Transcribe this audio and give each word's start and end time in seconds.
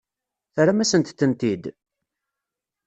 Terram-asent-tent-id? 0.53 1.63